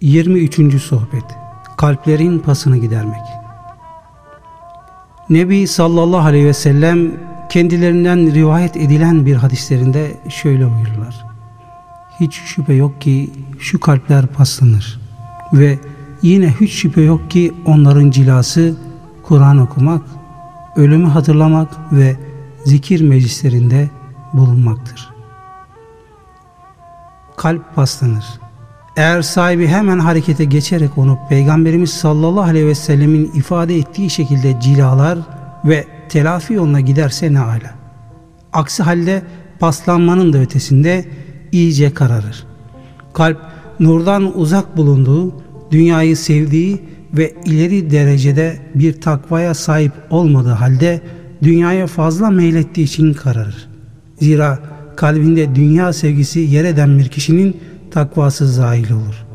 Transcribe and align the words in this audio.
23. 0.00 0.82
Sohbet 0.82 1.24
Kalplerin 1.76 2.38
pasını 2.38 2.76
gidermek 2.76 3.20
Nebi 5.30 5.66
sallallahu 5.66 6.26
aleyhi 6.26 6.46
ve 6.46 6.52
sellem 6.52 7.12
kendilerinden 7.50 8.34
rivayet 8.34 8.76
edilen 8.76 9.26
bir 9.26 9.36
hadislerinde 9.36 10.20
şöyle 10.28 10.70
buyururlar. 10.70 11.26
Hiç 12.20 12.34
şüphe 12.34 12.74
yok 12.74 13.00
ki 13.00 13.30
şu 13.58 13.80
kalpler 13.80 14.26
paslanır 14.26 15.00
ve 15.52 15.78
yine 16.22 16.54
hiç 16.60 16.72
şüphe 16.72 17.02
yok 17.02 17.30
ki 17.30 17.52
onların 17.66 18.10
cilası 18.10 18.76
Kur'an 19.22 19.58
okumak, 19.58 20.02
ölümü 20.76 21.06
hatırlamak 21.06 21.92
ve 21.92 22.16
zikir 22.64 23.00
meclislerinde 23.00 23.90
bulunmaktır. 24.32 25.10
Kalp 27.36 27.74
paslanır. 27.74 28.24
Eğer 29.00 29.22
sahibi 29.22 29.66
hemen 29.66 29.98
harekete 29.98 30.44
geçerek 30.44 30.98
onu 30.98 31.18
Peygamberimiz 31.28 31.90
sallallahu 31.90 32.44
aleyhi 32.44 32.66
ve 32.66 32.74
sellemin 32.74 33.30
ifade 33.34 33.76
ettiği 33.76 34.10
şekilde 34.10 34.60
cilalar 34.60 35.18
ve 35.64 35.84
telafi 36.08 36.54
yoluna 36.54 36.80
giderse 36.80 37.32
ne 37.32 37.40
ala. 37.40 37.74
Aksi 38.52 38.82
halde 38.82 39.22
paslanmanın 39.60 40.32
da 40.32 40.38
ötesinde 40.38 41.04
iyice 41.52 41.94
kararır. 41.94 42.46
Kalp 43.12 43.38
nurdan 43.80 44.38
uzak 44.38 44.76
bulunduğu, 44.76 45.34
dünyayı 45.70 46.16
sevdiği 46.16 46.80
ve 47.14 47.34
ileri 47.44 47.90
derecede 47.90 48.58
bir 48.74 49.00
takvaya 49.00 49.54
sahip 49.54 49.92
olmadığı 50.10 50.52
halde 50.52 51.00
dünyaya 51.42 51.86
fazla 51.86 52.30
meylettiği 52.30 52.86
için 52.86 53.12
kararır. 53.12 53.68
Zira 54.18 54.58
kalbinde 54.96 55.54
dünya 55.54 55.92
sevgisi 55.92 56.40
yer 56.40 56.64
eden 56.64 56.98
bir 56.98 57.08
kişinin 57.08 57.56
takvası 57.90 58.48
zahil 58.48 58.92
olur. 58.92 59.26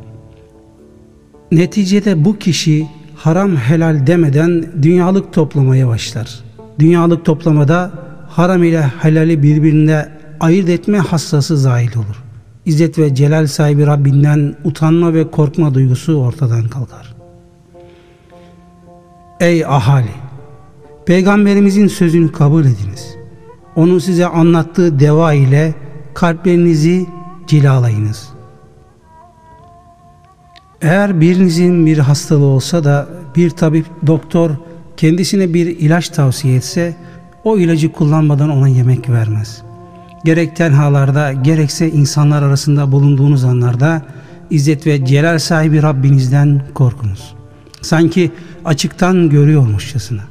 Neticede 1.52 2.26
bu 2.26 2.38
kişi 2.38 2.88
haram 3.16 3.56
helal 3.56 4.08
demeden 4.08 4.66
dünyalık 4.82 5.34
toplamaya 5.34 5.88
başlar. 5.88 6.40
Dünyalık 6.80 7.26
toplamada 7.26 7.92
haram 8.30 8.64
ile 8.64 8.82
helali 9.02 9.44
birbirine 9.44 10.10
ayırt 10.40 10.70
etme 10.70 10.98
hassası 10.98 11.58
zahil 11.58 11.98
olur. 11.98 12.24
İzzet 12.66 13.00
ve 13.00 13.16
celal 13.16 13.48
sahibi 13.48 13.88
Rabbinden 13.88 14.56
utanma 14.64 15.14
ve 15.14 15.32
korkma 15.32 15.74
duygusu 15.74 16.16
ortadan 16.16 16.68
kalkar. 16.68 17.16
Ey 19.40 19.66
ahali! 19.66 20.12
Peygamberimizin 21.06 21.88
sözünü 21.88 22.32
kabul 22.32 22.62
ediniz. 22.62 23.16
Onun 23.76 24.00
size 24.00 24.26
anlattığı 24.26 25.00
deva 25.00 25.34
ile 25.34 25.74
kalplerinizi 26.14 27.06
cilalayınız. 27.48 28.35
Eğer 30.82 31.22
birinizin 31.22 31.86
bir 31.86 31.98
hastalığı 31.98 32.46
olsa 32.46 32.84
da 32.84 33.08
bir 33.36 33.50
tabip 33.50 33.86
doktor 34.08 34.52
kendisine 34.98 35.54
bir 35.54 35.66
ilaç 35.66 36.10
tavsiye 36.10 36.56
etse 36.56 36.96
o 37.44 37.58
ilacı 37.58 37.92
kullanmadan 37.92 38.50
ona 38.50 38.68
yemek 38.68 39.10
vermez. 39.10 39.62
Gerek 40.26 40.56
tenhalarda 40.56 41.34
gerekse 41.34 41.92
insanlar 41.92 42.44
arasında 42.44 42.92
bulunduğunuz 42.92 43.44
anlarda 43.44 44.02
İzzet 44.50 44.88
ve 44.88 45.06
Celal 45.06 45.40
sahibi 45.40 45.82
Rabbinizden 45.82 46.62
korkunuz. 46.74 47.36
Sanki 47.82 48.32
açıktan 48.66 49.30
görüyormuşçasına. 49.30 50.22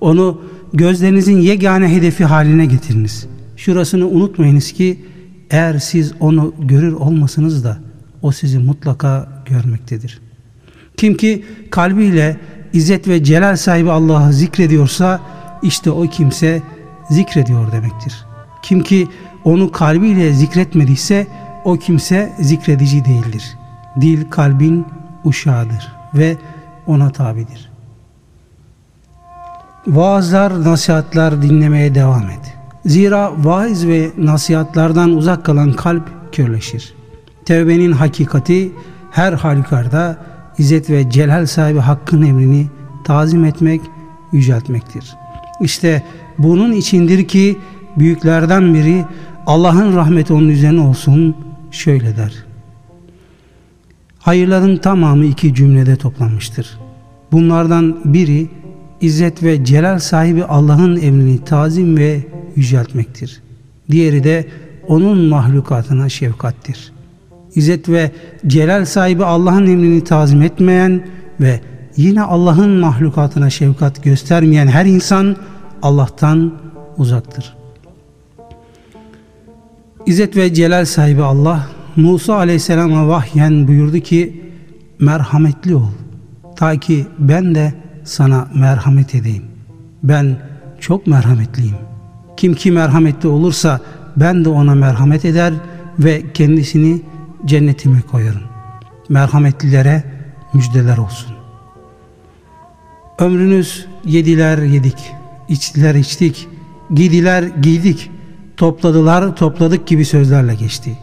Onu 0.00 0.40
gözlerinizin 0.72 1.40
yegane 1.40 1.94
hedefi 1.94 2.24
haline 2.24 2.66
getiriniz. 2.66 3.26
Şurasını 3.56 4.08
unutmayınız 4.08 4.72
ki 4.72 5.04
eğer 5.50 5.78
siz 5.78 6.12
onu 6.20 6.54
görür 6.58 6.92
olmasınız 6.92 7.64
da 7.64 7.78
o 8.22 8.32
sizi 8.32 8.58
mutlaka 8.58 9.39
görmektedir. 9.50 10.20
Kim 10.96 11.16
ki 11.16 11.44
kalbiyle 11.70 12.36
İzzet 12.72 13.08
ve 13.08 13.24
Celal 13.24 13.56
sahibi 13.56 13.90
Allah'ı 13.90 14.32
zikrediyorsa 14.32 15.20
işte 15.62 15.90
o 15.90 16.02
kimse 16.02 16.62
zikrediyor 17.10 17.72
demektir. 17.72 18.26
Kim 18.62 18.82
ki 18.82 19.08
onu 19.44 19.72
kalbiyle 19.72 20.32
zikretmediyse 20.32 21.26
o 21.64 21.76
kimse 21.76 22.32
zikredici 22.40 23.04
değildir. 23.04 23.56
Dil 24.00 24.30
kalbin 24.30 24.86
uşağıdır 25.24 25.92
ve 26.14 26.36
ona 26.86 27.10
tabidir. 27.10 27.70
Vaazlar, 29.86 30.64
nasihatler 30.64 31.42
dinlemeye 31.42 31.94
devam 31.94 32.30
et. 32.30 32.54
Zira 32.86 33.32
vaiz 33.44 33.86
ve 33.86 34.10
nasihatlardan 34.18 35.10
uzak 35.10 35.44
kalan 35.44 35.72
kalp 35.72 36.32
körleşir. 36.32 36.94
Tevbenin 37.44 37.92
hakikati 37.92 38.72
her 39.10 39.32
halükarda 39.32 40.16
İzzet 40.58 40.90
ve 40.90 41.10
Celal 41.10 41.46
sahibi 41.46 41.78
Hakk'ın 41.78 42.22
emrini 42.22 42.66
tazim 43.04 43.44
etmek, 43.44 43.80
yüceltmektir. 44.32 45.16
İşte 45.60 46.02
bunun 46.38 46.72
içindir 46.72 47.28
ki 47.28 47.58
büyüklerden 47.96 48.74
biri 48.74 49.04
Allah'ın 49.46 49.96
rahmeti 49.96 50.32
onun 50.32 50.48
üzerine 50.48 50.80
olsun 50.80 51.36
şöyle 51.70 52.16
der. 52.16 52.32
Hayırların 54.18 54.76
tamamı 54.76 55.24
iki 55.24 55.54
cümlede 55.54 55.96
toplanmıştır. 55.96 56.78
Bunlardan 57.32 58.00
biri 58.04 58.48
İzzet 59.00 59.42
ve 59.42 59.64
Celal 59.64 59.98
sahibi 59.98 60.44
Allah'ın 60.44 60.96
emrini 60.96 61.44
tazim 61.44 61.96
ve 61.96 62.20
yüceltmektir. 62.56 63.42
Diğeri 63.90 64.24
de 64.24 64.48
onun 64.88 65.18
mahlukatına 65.18 66.08
şefkattir. 66.08 66.92
İzzet 67.54 67.88
ve 67.88 68.10
Celal 68.46 68.84
sahibi 68.84 69.24
Allah'ın 69.24 69.66
emrini 69.66 70.04
tazim 70.04 70.42
etmeyen 70.42 71.02
ve 71.40 71.60
yine 71.96 72.22
Allah'ın 72.22 72.70
mahlukatına 72.70 73.50
şefkat 73.50 74.02
göstermeyen 74.02 74.66
her 74.66 74.86
insan 74.86 75.36
Allah'tan 75.82 76.52
uzaktır. 76.96 77.56
İzzet 80.06 80.36
ve 80.36 80.54
Celal 80.54 80.84
sahibi 80.84 81.22
Allah 81.22 81.66
Musa 81.96 82.34
aleyhisselama 82.34 83.08
vahyen 83.08 83.68
buyurdu 83.68 83.98
ki 83.98 84.42
merhametli 84.98 85.74
ol 85.74 85.90
ta 86.56 86.76
ki 86.76 87.06
ben 87.18 87.54
de 87.54 87.74
sana 88.04 88.48
merhamet 88.54 89.14
edeyim. 89.14 89.42
Ben 90.02 90.36
çok 90.80 91.06
merhametliyim. 91.06 91.74
Kim 92.36 92.54
ki 92.54 92.72
merhametli 92.72 93.28
olursa 93.28 93.80
ben 94.16 94.44
de 94.44 94.48
ona 94.48 94.74
merhamet 94.74 95.24
eder 95.24 95.52
ve 95.98 96.22
kendisini 96.34 97.02
cennetime 97.46 98.00
koyarım. 98.10 98.42
Merhametlilere 99.08 100.04
müjdeler 100.54 100.98
olsun. 100.98 101.32
Ömrünüz 103.18 103.86
yediler 104.04 104.58
yedik, 104.58 105.12
içtiler 105.48 105.94
içtik, 105.94 106.48
giydiler 106.94 107.42
giydik, 107.42 108.10
topladılar 108.56 109.36
topladık 109.36 109.86
gibi 109.86 110.04
sözlerle 110.04 110.54
geçti. 110.54 110.98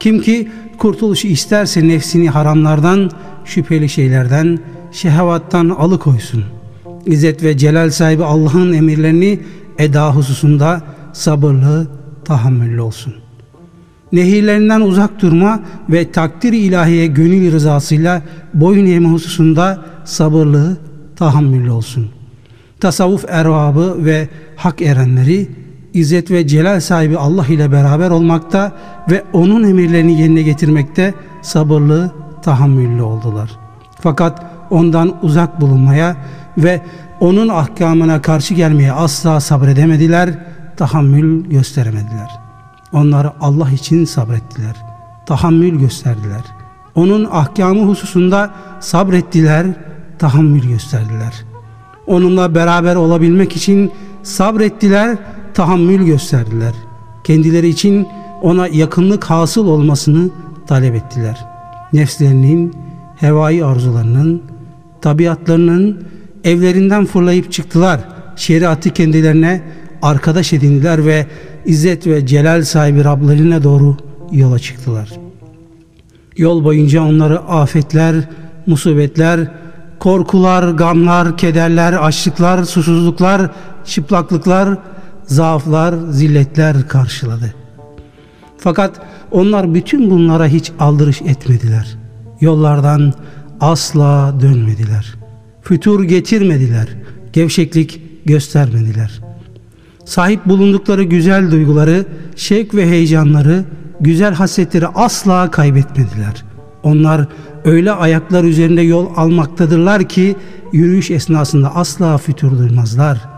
Kim 0.00 0.20
ki 0.20 0.48
kurtuluşu 0.78 1.28
isterse 1.28 1.88
nefsini 1.88 2.30
haramlardan, 2.30 3.10
şüpheli 3.44 3.88
şeylerden, 3.88 4.58
şehvattan 4.92 5.68
alıkoysun. 5.68 6.44
İzzet 7.06 7.42
ve 7.42 7.58
celal 7.58 7.90
sahibi 7.90 8.24
Allah'ın 8.24 8.72
emirlerini 8.72 9.40
eda 9.78 10.14
hususunda 10.14 10.82
sabırlı, 11.12 11.90
tahammüllü 12.24 12.80
olsun. 12.80 13.14
Nehirlerinden 14.12 14.80
uzak 14.80 15.22
durma 15.22 15.60
ve 15.90 16.12
takdir 16.12 16.52
ilahiye 16.52 17.06
gönül 17.06 17.52
rızasıyla 17.52 18.22
boyun 18.54 18.86
eğme 18.86 19.08
hususunda 19.08 19.84
sabırlı, 20.04 20.76
tahammüllü 21.16 21.70
olsun. 21.70 22.10
Tasavvuf 22.80 23.24
ervabı 23.28 24.04
ve 24.04 24.28
hak 24.56 24.82
erenleri 24.82 25.48
İzzet 25.94 26.30
ve 26.30 26.46
celal 26.46 26.80
sahibi 26.80 27.18
Allah 27.18 27.46
ile 27.46 27.72
beraber 27.72 28.10
olmakta 28.10 28.72
ve 29.10 29.22
onun 29.32 29.64
emirlerini 29.64 30.20
yerine 30.20 30.42
getirmekte 30.42 31.14
sabırlı, 31.42 32.10
tahammüllü 32.42 33.02
oldular. 33.02 33.50
Fakat 34.00 34.46
ondan 34.70 35.14
uzak 35.22 35.60
bulunmaya 35.60 36.16
ve 36.58 36.80
onun 37.20 37.48
ahkamına 37.48 38.22
karşı 38.22 38.54
gelmeye 38.54 38.92
asla 38.92 39.40
sabredemediler, 39.40 40.30
tahammül 40.76 41.44
gösteremediler. 41.50 42.41
Onlar 42.92 43.32
Allah 43.40 43.70
için 43.70 44.04
sabrettiler, 44.04 44.76
tahammül 45.26 45.78
gösterdiler. 45.78 46.42
Onun 46.94 47.28
ahkamı 47.30 47.82
hususunda 47.82 48.50
sabrettiler, 48.80 49.66
tahammül 50.18 50.68
gösterdiler. 50.68 51.44
Onunla 52.06 52.54
beraber 52.54 52.96
olabilmek 52.96 53.56
için 53.56 53.92
sabrettiler, 54.22 55.18
tahammül 55.54 56.06
gösterdiler. 56.06 56.72
Kendileri 57.24 57.68
için 57.68 58.06
ona 58.42 58.68
yakınlık 58.68 59.24
hasıl 59.24 59.66
olmasını 59.66 60.30
talep 60.66 60.94
ettiler. 60.94 61.44
Nefslerinin, 61.92 62.74
hevai 63.16 63.64
arzularının, 63.64 64.42
tabiatlarının 65.00 66.04
evlerinden 66.44 67.04
fırlayıp 67.04 67.52
çıktılar. 67.52 68.00
Şeriatı 68.36 68.90
kendilerine 68.90 69.62
arkadaş 70.02 70.52
edindiler 70.52 71.06
ve 71.06 71.26
İzzet 71.66 72.06
ve 72.06 72.26
Celal 72.26 72.62
sahibi 72.62 73.04
Rablerine 73.04 73.62
doğru 73.62 73.96
yola 74.32 74.58
çıktılar. 74.58 75.10
Yol 76.36 76.64
boyunca 76.64 77.02
onları 77.02 77.40
afetler, 77.40 78.14
musibetler, 78.66 79.50
korkular, 79.98 80.68
gamlar, 80.68 81.36
kederler, 81.36 81.92
açlıklar, 81.92 82.64
susuzluklar, 82.64 83.50
çıplaklıklar, 83.84 84.78
zaaflar, 85.24 85.94
zilletler 86.10 86.88
karşıladı. 86.88 87.54
Fakat 88.58 89.00
onlar 89.30 89.74
bütün 89.74 90.10
bunlara 90.10 90.46
hiç 90.46 90.72
aldırış 90.80 91.22
etmediler. 91.22 91.96
Yollardan 92.40 93.12
asla 93.60 94.34
dönmediler. 94.40 95.14
Fütur 95.62 96.04
getirmediler. 96.04 96.88
Gevşeklik 97.32 98.00
göstermediler. 98.26 99.31
Sahip 100.04 100.46
bulundukları 100.46 101.02
güzel 101.02 101.50
duyguları, 101.50 102.06
şevk 102.36 102.74
ve 102.74 102.86
heyecanları, 102.86 103.64
güzel 104.00 104.34
hasretleri 104.34 104.86
asla 104.86 105.50
kaybetmediler. 105.50 106.44
Onlar 106.82 107.26
öyle 107.64 107.92
ayaklar 107.92 108.44
üzerinde 108.44 108.80
yol 108.80 109.06
almaktadırlar 109.16 110.08
ki 110.08 110.36
yürüyüş 110.72 111.10
esnasında 111.10 111.74
asla 111.74 112.18
fütur 112.18 112.58
duymazlar. 112.58 113.28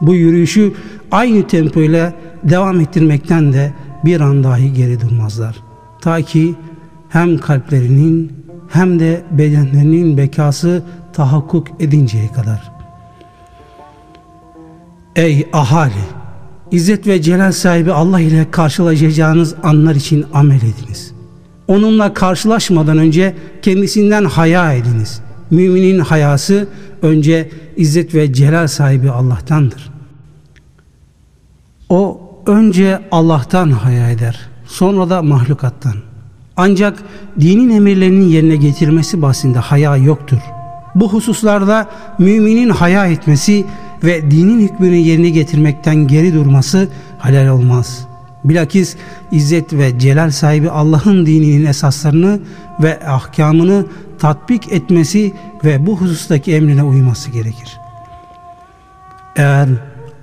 Bu 0.00 0.14
yürüyüşü 0.14 0.72
aynı 1.10 1.46
tempo 1.46 1.80
ile 1.80 2.14
devam 2.44 2.80
ettirmekten 2.80 3.52
de 3.52 3.72
bir 4.04 4.20
an 4.20 4.44
dahi 4.44 4.72
geri 4.72 5.00
durmazlar. 5.00 5.56
Ta 6.00 6.22
ki 6.22 6.54
hem 7.08 7.38
kalplerinin 7.38 8.32
hem 8.68 9.00
de 9.00 9.22
bedenlerinin 9.30 10.16
bekası 10.16 10.82
tahakkuk 11.12 11.68
edinceye 11.80 12.32
kadar. 12.32 12.79
Ey 15.16 15.48
ahali! 15.52 15.92
İzzet 16.70 17.06
ve 17.06 17.22
celal 17.22 17.52
sahibi 17.52 17.92
Allah 17.92 18.20
ile 18.20 18.50
karşılaşacağınız 18.50 19.54
anlar 19.62 19.94
için 19.94 20.26
amel 20.34 20.60
ediniz. 20.60 21.12
Onunla 21.68 22.14
karşılaşmadan 22.14 22.98
önce 22.98 23.34
kendisinden 23.62 24.24
haya 24.24 24.72
ediniz. 24.72 25.20
Müminin 25.50 25.98
hayası 25.98 26.68
önce 27.02 27.50
İzzet 27.76 28.14
ve 28.14 28.32
celal 28.32 28.66
sahibi 28.66 29.10
Allah'tandır. 29.10 29.90
O 31.88 32.20
önce 32.46 33.00
Allah'tan 33.10 33.70
haya 33.70 34.10
eder, 34.10 34.40
sonra 34.66 35.10
da 35.10 35.22
mahlukattan. 35.22 35.94
Ancak 36.56 36.98
dinin 37.40 37.70
emirlerinin 37.70 38.28
yerine 38.28 38.56
getirmesi 38.56 39.22
bahsinde 39.22 39.58
haya 39.58 39.96
yoktur. 39.96 40.38
Bu 40.94 41.12
hususlarda 41.12 41.86
müminin 42.18 42.70
haya 42.70 43.06
etmesi 43.06 43.64
ve 44.04 44.30
dinin 44.30 44.60
hükmünü 44.60 44.96
yerine 44.96 45.30
getirmekten 45.30 46.06
geri 46.06 46.34
durması 46.34 46.88
halal 47.18 47.46
olmaz. 47.46 48.06
Bilakis 48.44 48.96
izzet 49.32 49.72
ve 49.72 49.98
celal 49.98 50.30
sahibi 50.30 50.70
Allah'ın 50.70 51.26
dininin 51.26 51.66
esaslarını 51.66 52.40
ve 52.82 53.06
ahkamını 53.06 53.86
tatbik 54.18 54.72
etmesi 54.72 55.32
ve 55.64 55.86
bu 55.86 55.96
husustaki 55.96 56.54
emrine 56.54 56.82
uyması 56.82 57.30
gerekir. 57.30 57.78
Eğer 59.36 59.68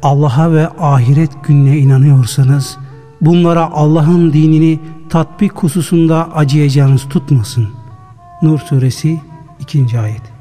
Allah'a 0.01 0.51
ve 0.51 0.67
ahiret 0.67 1.31
gününe 1.43 1.77
inanıyorsanız 1.77 2.77
bunlara 3.21 3.71
Allah'ın 3.71 4.33
dinini 4.33 4.79
tatbik 5.09 5.53
hususunda 5.53 6.33
acıyacağınız 6.33 7.09
tutmasın. 7.09 7.69
Nur 8.41 8.59
suresi 8.59 9.21
2. 9.59 9.99
ayet. 9.99 10.36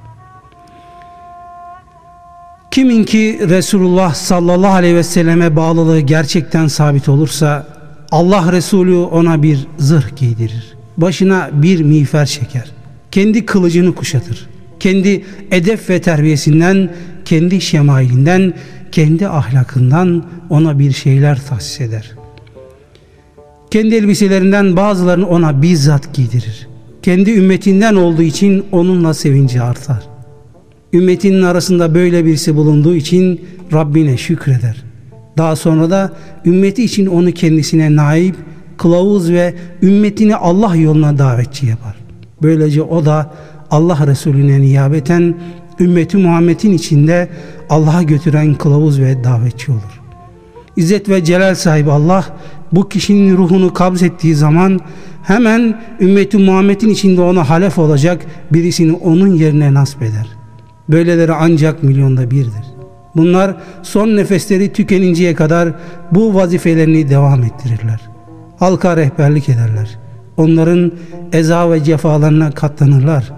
Kimin 2.77 3.05
ki 3.05 3.39
Resulullah 3.49 4.15
sallallahu 4.15 4.73
aleyhi 4.73 4.95
ve 4.95 5.03
selleme 5.03 5.57
bağlılığı 5.57 6.01
gerçekten 6.01 6.67
sabit 6.67 7.09
olursa 7.09 7.67
Allah 8.11 8.53
Resulü 8.53 8.97
ona 8.97 9.43
bir 9.43 9.67
zırh 9.79 10.17
giydirir. 10.17 10.77
Başına 10.97 11.51
bir 11.53 11.81
miğfer 11.81 12.27
çeker. 12.27 12.71
Kendi 13.11 13.47
kılıcını 13.47 13.95
kuşatır. 13.95 14.47
Kendi 14.81 15.25
edep 15.51 15.91
ve 15.91 16.01
terbiyesinden, 16.01 16.91
kendi 17.25 17.61
şemailinden, 17.61 18.55
kendi 18.93 19.29
ahlakından 19.29 20.25
ona 20.51 20.79
bir 20.79 20.93
şeyler 20.93 21.41
tahsis 21.49 21.81
eder. 21.81 22.11
Kendi 23.71 23.95
elbiselerinden 23.95 24.77
bazılarını 24.77 25.29
ona 25.29 25.63
bizzat 25.63 26.15
giydirir. 26.15 26.69
Kendi 27.03 27.31
ümmetinden 27.31 27.95
olduğu 27.95 28.23
için 28.23 28.65
onunla 28.73 29.15
sevinci 29.15 29.63
artar. 29.63 30.16
Ümmetinin 30.93 31.43
arasında 31.43 31.95
böyle 31.95 32.25
birisi 32.25 32.57
bulunduğu 32.57 32.95
için 32.95 33.41
Rabbine 33.73 34.17
şükreder. 34.17 34.85
Daha 35.39 35.57
sonra 35.57 35.91
da 35.91 36.13
ümmeti 36.45 36.85
için 36.85 37.07
onu 37.07 37.33
kendisine 37.33 37.97
naip, 37.97 38.37
kılavuz 38.77 39.31
ve 39.31 39.55
ümmetini 39.83 40.37
Allah 40.37 40.77
yoluna 40.77 41.19
davetçi 41.19 41.67
yapar. 41.67 41.95
Böylece 42.43 42.83
o 42.83 43.05
da 43.05 43.35
Allah 43.71 44.07
Resulüne 44.07 44.61
niyabeten 44.61 45.35
ümmeti 45.81 46.17
Muhammed'in 46.17 46.73
içinde 46.73 47.29
Allah'a 47.71 48.03
götüren 48.03 48.55
kılavuz 48.55 49.01
ve 49.01 49.25
davetçi 49.25 49.73
olur. 49.73 50.01
İzzet 50.77 51.09
ve 51.09 51.25
celal 51.25 51.55
sahibi 51.55 51.91
Allah 51.91 52.25
bu 52.73 52.89
kişinin 52.89 53.37
ruhunu 53.37 53.73
kabz 53.73 54.03
ettiği 54.03 54.35
zaman 54.35 54.81
hemen 55.23 55.81
ümmeti 56.01 56.39
Muhammed'in 56.39 56.89
içinde 56.89 57.21
ona 57.21 57.51
halef 57.51 57.79
olacak 57.79 58.27
birisini 58.53 58.93
onun 58.93 59.35
yerine 59.35 59.75
nasip 59.75 60.03
eder. 60.03 60.36
Böyleleri 60.89 61.33
ancak 61.33 61.83
milyonda 61.83 62.31
birdir. 62.31 62.65
Bunlar 63.17 63.57
son 63.83 64.09
nefesleri 64.09 64.73
tükeninceye 64.73 65.35
kadar 65.35 65.69
bu 66.13 66.35
vazifelerini 66.35 67.11
devam 67.11 67.43
ettirirler. 67.45 68.01
Halka 68.59 68.97
rehberlik 68.97 69.49
ederler. 69.49 69.99
Onların 70.37 70.93
eza 71.33 71.71
ve 71.71 71.85
cefalarına 71.85 72.51
katlanırlar. 72.51 73.33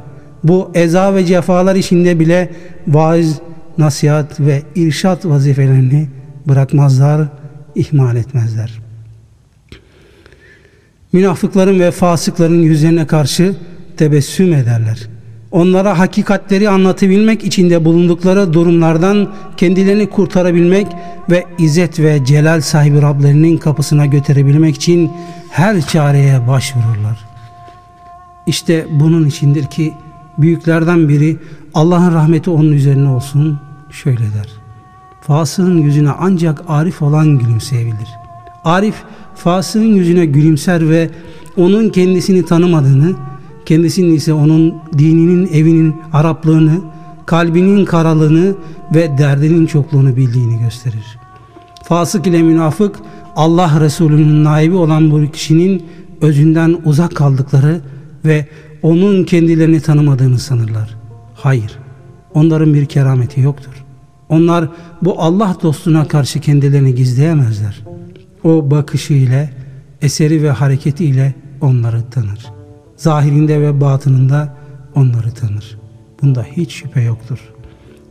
Bu 0.45 0.71
eza 0.75 1.15
ve 1.15 1.25
cefalar 1.25 1.77
içinde 1.77 2.21
bile 2.21 2.51
vaaz, 2.89 3.41
nasihat 3.79 4.41
ve 4.41 4.63
irşat 4.75 5.27
vazifelerini 5.27 6.09
bırakmazlar, 6.49 7.29
ihmal 7.75 8.17
etmezler. 8.17 8.81
Münafıkların 11.13 11.81
ve 11.81 11.91
fasıkların 11.91 12.63
yüzlerine 12.63 13.07
karşı 13.07 13.55
tebessüm 13.97 14.53
ederler. 14.53 15.09
Onlara 15.51 15.99
hakikatleri 15.99 16.69
anlatabilmek 16.69 17.45
içinde 17.45 17.85
bulundukları 17.85 18.53
durumlardan 18.53 19.29
kendilerini 19.57 20.11
kurtarabilmek 20.11 20.87
ve 21.31 21.45
izzet 21.59 22.01
ve 22.01 22.25
celal 22.25 22.61
sahibi 22.61 23.03
Rablerinin 23.03 23.57
kapısına 23.57 24.07
götürebilmek 24.07 24.77
için 24.77 25.11
her 25.51 25.81
çareye 25.81 26.49
başvururlar. 26.49 27.19
İşte 28.47 28.87
bunun 28.91 29.27
içindir 29.27 29.67
ki 29.67 29.95
büyüklerden 30.39 31.09
biri 31.09 31.37
Allah'ın 31.75 32.15
rahmeti 32.15 32.51
onun 32.51 32.73
üzerine 32.73 33.09
olsun 33.09 33.61
şöyle 33.91 34.21
der. 34.21 34.49
Fasığın 35.21 35.79
yüzüne 35.79 36.11
ancak 36.11 36.63
arif 36.69 37.03
olan 37.03 37.39
gülümseyebilir. 37.39 38.09
Arif 38.65 38.95
fasığın 39.35 39.95
yüzüne 39.95 40.27
gülümser 40.27 40.91
ve 40.91 41.11
onun 41.57 41.89
kendisini 41.89 42.45
tanımadığını, 42.45 43.15
kendisinin 43.69 44.15
ise 44.15 44.33
onun 44.33 44.75
dininin 44.99 45.49
evinin 45.53 45.95
Araplığını, 46.13 46.81
kalbinin 47.27 47.85
karalığını 47.85 48.55
ve 48.95 49.19
derdinin 49.19 49.67
çokluğunu 49.67 50.17
bildiğini 50.17 50.59
gösterir. 50.59 51.19
Fasık 51.85 52.27
ile 52.27 52.43
münafık 52.43 52.97
Allah 53.37 53.81
Resulü'nün 53.81 54.45
naibi 54.45 54.75
olan 54.75 55.11
bu 55.11 55.31
kişinin 55.33 55.83
özünden 56.21 56.79
uzak 56.85 57.17
kaldıkları 57.17 57.81
ve 58.25 58.47
onun 58.83 59.25
kendilerini 59.25 59.81
tanımadığını 59.81 60.39
sanırlar. 60.39 60.97
Hayır, 61.35 61.79
onların 62.35 62.75
bir 62.75 62.87
kerameti 62.87 63.41
yoktur. 63.41 63.85
Onlar 64.29 64.69
bu 65.03 65.23
Allah 65.23 65.57
dostuna 65.63 66.09
karşı 66.09 66.41
kendilerini 66.41 66.95
gizleyemezler. 66.95 67.85
O 68.45 68.71
bakışı 68.71 69.15
ile, 69.15 69.51
eseri 70.03 70.43
ve 70.43 70.51
hareketi 70.51 71.05
ile 71.05 71.35
onları 71.61 72.03
tanır. 72.11 72.58
Zahirinde 72.99 73.61
ve 73.61 73.81
batınında 73.81 74.57
onları 74.95 75.31
tanır. 75.31 75.79
Bunda 76.23 76.47
hiç 76.57 76.73
şüphe 76.73 77.01
yoktur. 77.01 77.39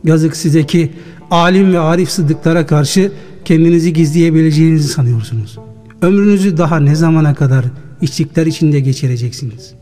Yazık 0.04 0.36
size 0.36 0.66
ki 0.66 0.92
alim 1.30 1.72
ve 1.72 1.80
arif 1.80 2.10
sıddıklara 2.10 2.66
karşı 2.66 3.12
kendinizi 3.44 3.92
gizleyebileceğinizi 3.92 4.88
sanıyorsunuz. 4.88 5.58
Ömrünüzü 6.02 6.56
daha 6.56 6.80
ne 6.80 6.94
zamana 6.94 7.34
kadar 7.34 7.64
içlikler 8.00 8.46
içinde 8.46 8.80
geçireceksiniz? 8.80 9.74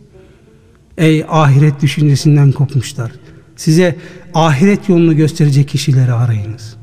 Ey 0.99 1.25
ahiret 1.29 1.83
düşüncesinden 1.83 2.53
kopmuşlar. 2.53 3.13
Size 3.57 3.97
ahiret 4.35 4.89
yolunu 4.89 5.17
gösterecek 5.17 5.69
kişileri 5.69 6.13
arayınız. 6.13 6.77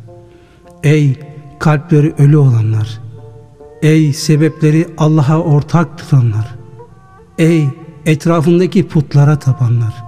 Ey 0.84 1.16
kalpleri 1.60 2.14
ölü 2.18 2.38
olanlar. 2.38 3.00
Ey 3.82 4.14
sebepleri 4.14 4.88
Allah'a 4.98 5.40
ortak 5.40 5.98
tutanlar. 5.98 6.56
Ey 7.38 7.68
etrafındaki 8.06 8.88
putlara 8.88 9.40
tapanlar. 9.40 10.04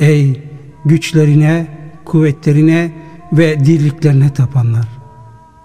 Ey 0.00 0.42
güçlerine, 0.84 1.66
kuvvetlerine 2.04 2.92
ve 3.32 3.64
dirliklerine 3.64 4.32
tapanlar. 4.32 4.88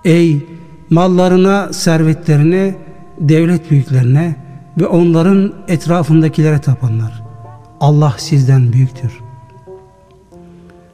Ey 0.05 0.45
mallarına, 0.89 1.73
servetlerine, 1.73 2.75
devlet 3.19 3.71
büyüklerine 3.71 4.35
ve 4.79 4.87
onların 4.87 5.53
etrafındakilere 5.67 6.61
tapanlar. 6.61 7.23
Allah 7.79 8.15
sizden 8.17 8.73
büyüktür. 8.73 9.11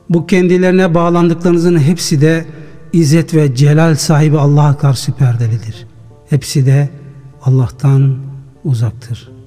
Bu 0.09 0.27
kendilerine 0.27 0.95
bağlandıklarınızın 0.95 1.79
hepsi 1.79 2.21
de 2.21 2.45
İzzet 2.93 3.33
ve 3.33 3.55
Celal 3.55 3.95
sahibi 3.95 4.37
Allah'a 4.37 4.77
karşı 4.77 5.11
perdelidir. 5.11 5.87
Hepsi 6.29 6.65
de 6.65 6.89
Allah'tan 7.43 8.15
uzaktır. 8.63 9.38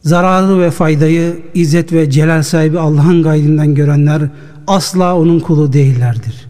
Zararı 0.00 0.60
ve 0.60 0.70
faydayı 0.70 1.42
İzzet 1.54 1.92
ve 1.92 2.10
Celal 2.10 2.42
sahibi 2.42 2.78
Allah'ın 2.78 3.22
gaydinden 3.22 3.74
görenler 3.74 4.22
asla 4.66 5.16
onun 5.16 5.40
kulu 5.40 5.72
değillerdir. 5.72 6.48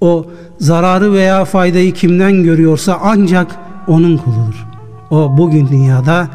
O 0.00 0.26
zararı 0.58 1.12
veya 1.12 1.44
faydayı 1.44 1.92
kimden 1.92 2.42
görüyorsa 2.42 2.98
ancak 3.02 3.56
onun 3.86 4.16
kuludur. 4.16 4.66
O 5.10 5.38
bugün 5.38 5.68
dünyada 5.68 6.28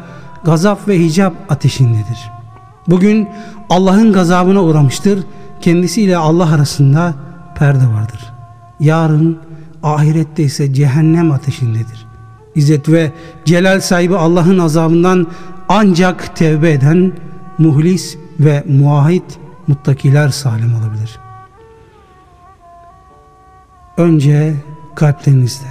gazap 0.44 0.88
ve 0.88 1.00
hicap 1.00 1.34
ateşindedir. 1.48 2.30
Bugün 2.88 3.28
Allah'ın 3.70 4.12
gazabına 4.12 4.62
uğramıştır. 4.62 5.24
Kendisiyle 5.60 6.16
Allah 6.16 6.54
arasında 6.54 7.14
perde 7.54 7.86
vardır. 7.86 8.32
Yarın 8.80 9.38
ahirette 9.82 10.42
ise 10.42 10.74
cehennem 10.74 11.32
ateşindedir. 11.32 12.06
İzzet 12.54 12.88
ve 12.88 13.12
celal 13.44 13.80
sahibi 13.80 14.16
Allah'ın 14.16 14.58
azabından 14.58 15.26
ancak 15.72 16.36
tevbe 16.36 16.72
eden 16.72 17.12
muhlis 17.58 18.16
ve 18.40 18.64
muahit 18.68 19.38
muttakiler 19.66 20.28
salim 20.28 20.74
olabilir. 20.74 21.18
Önce 23.96 24.54
kalplerinizde, 24.94 25.66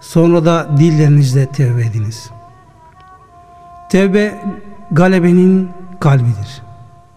sonra 0.00 0.44
da 0.44 0.68
dillerinizde 0.78 1.46
tevbe 1.46 1.84
ediniz. 1.84 2.30
Tevbe 3.90 4.34
galebenin 4.92 5.68
kalbidir. 6.00 6.62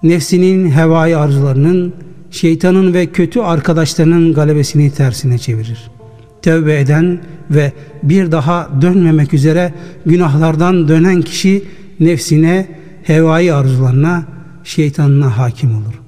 Nefsinin 0.04 0.72
hevai 0.72 1.18
arzularının, 1.18 1.94
şeytanın 2.32 2.94
ve 2.94 3.06
kötü 3.06 3.40
arkadaşlarının 3.40 4.34
galebesini 4.34 4.92
tersine 4.92 5.38
çevirir. 5.38 5.92
Tevbe 6.42 6.80
eden 6.80 7.22
ve 7.50 7.74
bir 8.04 8.32
daha 8.32 8.70
dönmemek 8.82 9.34
üzere 9.34 9.74
günahlardan 10.06 10.88
dönen 10.88 11.22
kişi 11.22 11.64
nefsine, 12.04 12.68
hevai 13.04 13.54
arzularına, 13.54 14.26
şeytanına 14.64 15.38
hakim 15.38 15.70
olur. 15.70 16.02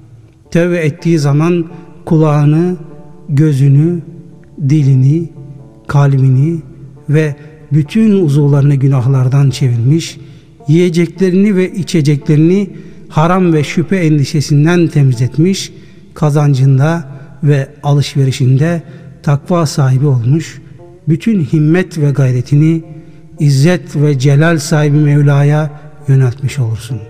Tevbe 0.50 0.78
ettiği 0.78 1.18
zaman 1.18 1.64
kulağını, 2.04 2.76
gözünü, 3.28 4.02
dilini, 4.68 5.28
kalbini 5.86 6.58
ve 7.08 7.36
bütün 7.72 8.24
uzuvlarını 8.24 8.74
günahlardan 8.74 9.50
çevirmiş, 9.50 10.18
yiyeceklerini 10.68 11.56
ve 11.56 11.72
içeceklerini 11.72 12.70
haram 13.08 13.52
ve 13.52 13.64
şüphe 13.64 13.96
endişesinden 13.96 14.88
temizletmiş, 14.88 15.72
kazancında 16.14 17.08
ve 17.42 17.68
alışverişinde 17.82 18.82
takva 19.22 19.66
sahibi 19.66 20.06
olmuş, 20.06 20.62
bütün 21.08 21.44
himmet 21.44 21.98
ve 21.98 22.10
gayretini 22.10 22.82
izzet 23.38 23.96
ve 23.96 24.18
celal 24.18 24.58
sahibi 24.58 24.96
Mevla'ya 24.96 25.70
yöneltmiş 26.08 26.58
olursun. 26.58 27.00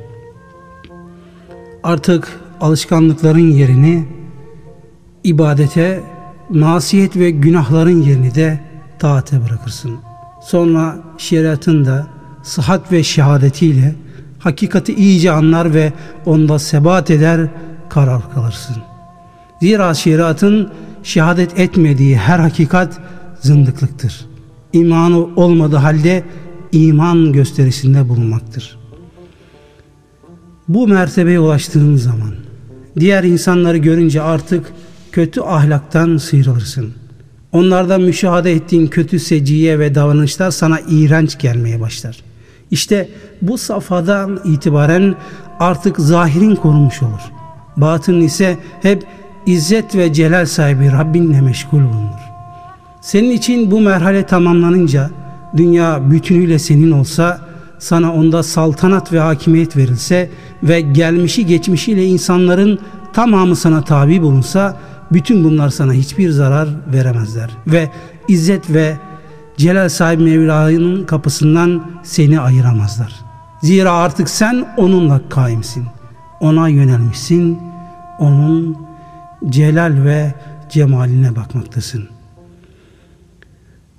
Artık 1.83 2.41
alışkanlıkların 2.61 3.50
yerini 3.50 4.05
ibadete, 5.25 6.00
masiyet 6.50 7.17
ve 7.17 7.31
günahların 7.31 8.03
yerini 8.03 8.35
de 8.35 8.61
taate 8.99 9.45
bırakırsın. 9.45 9.99
Sonra 10.43 10.99
şeriatın 11.19 11.85
da 11.85 12.07
sıhhat 12.43 12.93
ve 12.93 13.03
şehadetiyle 13.03 13.95
hakikati 14.38 14.95
iyice 14.95 15.31
anlar 15.33 15.75
ve 15.75 15.93
onda 16.26 16.59
sebat 16.59 17.11
eder, 17.11 17.49
karar 17.88 18.33
kalırsın. 18.35 18.76
Zira 19.61 19.95
şeriatın 19.95 20.73
şehadet 21.03 21.59
etmediği 21.59 22.17
her 22.17 22.38
hakikat 22.38 23.00
zındıklıktır. 23.41 24.26
İmanı 24.73 25.19
olmadığı 25.37 25.76
halde 25.76 26.25
iman 26.73 27.33
gösterisinde 27.33 28.09
bulunmaktır. 28.09 28.79
Bu 30.69 30.89
mertebeye 30.89 31.41
ulaştığın 31.41 31.97
zaman 31.97 32.35
diğer 33.01 33.25
insanları 33.25 33.77
görünce 33.77 34.23
artık 34.23 34.73
kötü 35.13 35.41
ahlaktan 35.41 36.17
sıyrılırsın. 36.17 36.95
Onlardan 37.53 38.01
müşahede 38.01 38.53
ettiğin 38.53 38.87
kötü 38.87 39.19
seciye 39.19 39.79
ve 39.79 39.95
davranışlar 39.95 40.51
sana 40.51 40.81
iğrenç 40.89 41.39
gelmeye 41.39 41.81
başlar. 41.81 42.23
İşte 42.71 43.09
bu 43.43 43.59
safhadan 43.59 44.41
itibaren 44.45 45.15
artık 45.61 45.99
zahirin 45.99 46.55
korunmuş 46.55 47.03
olur. 47.03 47.21
Batın 47.77 48.21
ise 48.21 48.59
hep 48.83 49.05
izzet 49.47 49.97
ve 49.97 50.13
celal 50.13 50.47
sahibi 50.47 50.93
Rabbinle 50.93 51.41
meşgul 51.41 51.79
bulunur. 51.79 52.21
Senin 53.01 53.31
için 53.31 53.71
bu 53.71 53.81
merhale 53.81 54.27
tamamlanınca 54.27 55.11
dünya 55.57 56.11
bütünüyle 56.11 56.59
senin 56.59 56.91
olsa 56.91 57.46
sana 57.87 58.14
onda 58.14 58.43
saltanat 58.43 59.12
ve 59.12 59.21
hakimiyet 59.21 59.76
verilse 59.76 60.31
ve 60.62 60.81
gelmişi 60.81 61.47
geçmişiyle 61.47 62.05
insanların 62.05 62.78
tamamı 63.12 63.57
sana 63.57 63.83
tabi 63.83 64.23
bulunsa 64.23 64.76
bütün 65.12 65.45
bunlar 65.45 65.69
sana 65.69 65.93
hiçbir 65.93 66.31
zarar 66.31 66.69
veremezler 66.93 67.50
ve 67.66 67.90
izzet 68.28 68.71
ve 68.71 68.97
celal 69.57 69.88
sahibi 69.88 70.23
Mevla'nın 70.25 71.05
kapısından 71.05 71.83
seni 72.02 72.40
ayıramazlar. 72.40 73.12
Zira 73.62 73.93
artık 73.93 74.31
sen 74.31 74.75
onunla 74.76 75.21
kaimsin. 75.28 75.85
Ona 76.40 76.69
yönelmişsin. 76.69 77.59
Onun 78.19 78.76
celal 79.49 80.05
ve 80.05 80.35
cemaline 80.71 81.37
bakmaktasın. 81.37 82.09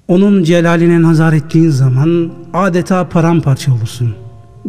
Onun 0.07 0.43
celaline 0.43 1.01
nazar 1.01 1.33
ettiğin 1.33 1.69
zaman 1.69 2.31
adeta 2.53 3.09
paramparça 3.09 3.73
olursun. 3.73 4.15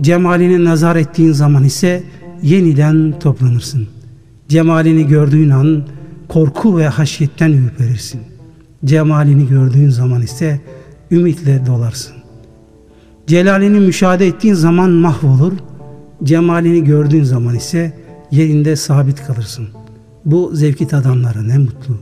Cemaline 0.01 0.65
nazar 0.65 0.97
ettiğin 0.97 1.33
zaman 1.33 1.65
ise 1.65 2.03
yeniden 2.43 3.19
toplanırsın. 3.19 3.89
Cemalini 4.49 5.07
gördüğün 5.07 5.51
an 5.51 5.83
korku 6.29 6.79
ve 6.79 6.89
haşyetten 6.89 7.53
ürperirsin. 7.53 8.21
Cemalini 8.85 9.49
gördüğün 9.49 9.91
zaman 9.91 10.23
ise 10.23 10.61
ümitle 11.11 11.67
dolarsın. 11.67 12.17
Celalini 13.27 13.81
müşahede 13.81 14.27
ettiğin 14.27 14.55
zaman 14.55 14.91
mahvolur, 14.91 15.53
cemalini 16.25 16.85
gördüğün 16.85 17.25
zaman 17.25 17.55
ise 17.55 17.93
yerinde 18.31 18.77
sabit 18.77 19.27
kalırsın. 19.27 19.69
Bu 20.25 20.51
zevki 20.55 20.89
tadanlara 20.89 21.43
ne 21.43 21.59
mutlu. 21.59 21.99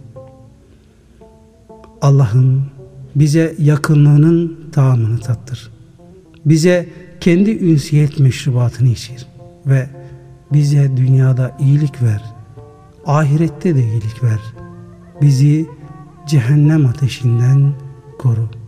Allah'ım 2.02 2.75
bize 3.16 3.54
yakınlığının 3.58 4.58
tamamını 4.72 5.18
tattır. 5.18 5.70
Bize 6.44 6.88
kendi 7.20 7.50
ünsiyet 7.50 8.18
meşrubatını 8.18 8.88
içir 8.88 9.26
ve 9.66 9.88
bize 10.52 10.96
dünyada 10.96 11.56
iyilik 11.60 12.02
ver, 12.02 12.22
ahirette 13.06 13.74
de 13.74 13.80
iyilik 13.80 14.22
ver. 14.22 14.40
Bizi 15.22 15.66
cehennem 16.26 16.86
ateşinden 16.86 17.72
koru.'' 18.18 18.65